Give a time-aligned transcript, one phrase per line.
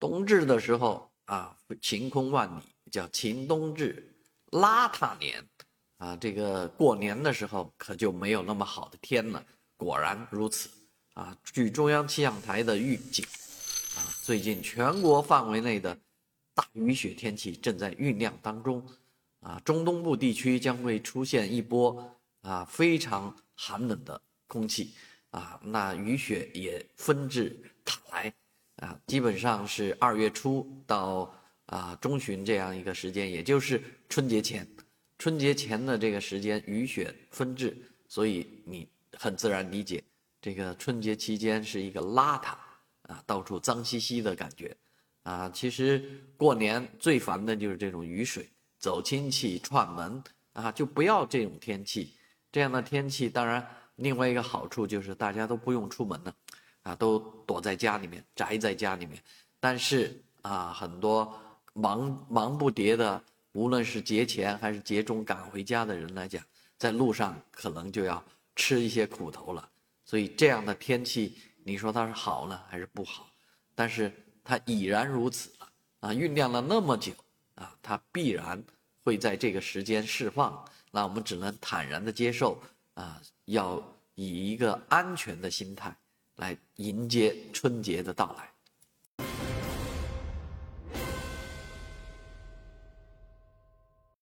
[0.00, 4.16] 冬至的时候啊，晴空万里，叫晴冬至，
[4.50, 5.46] 邋遢年
[5.98, 6.16] 啊。
[6.16, 9.44] 这个过年的时候可就没有那么好的天了。
[9.76, 10.70] 果然如此
[11.12, 11.36] 啊。
[11.52, 13.24] 据中央气象台的预警
[13.94, 15.96] 啊，最近全国范围内的
[16.54, 18.82] 大雨雪天气正在酝酿当中
[19.40, 19.60] 啊。
[19.64, 24.94] 中东部地区将会出现一波啊非常寒冷的空气
[25.30, 27.54] 啊，那雨雪也纷至
[27.84, 28.32] 沓来。
[28.80, 31.32] 啊，基本上是二月初到
[31.66, 34.66] 啊中旬这样一个时间，也就是春节前，
[35.18, 37.76] 春节前的这个时间雨雪纷至，
[38.08, 40.02] 所以你很自然理解，
[40.40, 42.54] 这个春节期间是一个邋遢
[43.02, 44.74] 啊，到处脏兮兮的感觉，
[45.24, 46.02] 啊，其实
[46.38, 50.24] 过年最烦的就是这种雨水，走亲戚串门
[50.54, 52.14] 啊，就不要这种天气，
[52.50, 53.66] 这样的天气当然
[53.96, 56.34] 另外一个好处就是大家都不用出门了。
[56.82, 59.22] 啊，都躲在家里面，宅在家里面。
[59.58, 61.32] 但是啊，很多
[61.74, 66.42] 忙忙不迭的，无论是节前还是节中赶回家的人来讲，
[66.78, 68.22] 在路上可能就要
[68.56, 69.68] 吃一些苦头了。
[70.04, 73.28] 所以这样的天气，你说它是好呢还是不好？
[73.74, 74.12] 但是
[74.42, 75.68] 它已然如此了
[76.00, 77.12] 啊，酝酿了那么久
[77.54, 78.62] 啊，它必然
[79.04, 80.64] 会在这个时间释放。
[80.90, 82.60] 那我们只能坦然的接受
[82.94, 83.80] 啊，要
[84.14, 85.94] 以一个安全的心态。
[86.40, 88.50] 来迎接春节的到来。